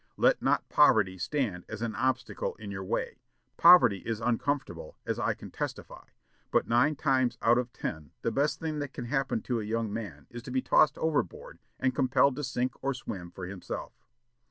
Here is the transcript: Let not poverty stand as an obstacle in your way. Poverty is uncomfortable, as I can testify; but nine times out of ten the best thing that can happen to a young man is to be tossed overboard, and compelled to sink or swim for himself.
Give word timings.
Let 0.17 0.41
not 0.41 0.67
poverty 0.67 1.19
stand 1.19 1.63
as 1.69 1.83
an 1.83 1.93
obstacle 1.93 2.55
in 2.55 2.71
your 2.71 2.83
way. 2.83 3.19
Poverty 3.55 3.99
is 3.99 4.19
uncomfortable, 4.19 4.97
as 5.05 5.19
I 5.19 5.35
can 5.35 5.51
testify; 5.51 6.05
but 6.49 6.67
nine 6.67 6.95
times 6.95 7.37
out 7.39 7.59
of 7.59 7.71
ten 7.71 8.09
the 8.23 8.31
best 8.31 8.59
thing 8.59 8.79
that 8.79 8.93
can 8.93 9.05
happen 9.05 9.43
to 9.43 9.59
a 9.59 9.63
young 9.63 9.93
man 9.93 10.25
is 10.31 10.41
to 10.41 10.51
be 10.51 10.59
tossed 10.63 10.97
overboard, 10.97 11.59
and 11.79 11.93
compelled 11.93 12.35
to 12.37 12.43
sink 12.43 12.73
or 12.83 12.95
swim 12.95 13.29
for 13.29 13.45
himself. 13.45 13.93